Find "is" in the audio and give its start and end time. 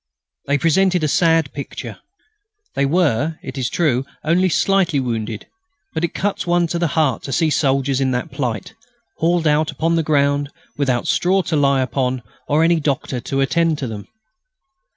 3.55-3.69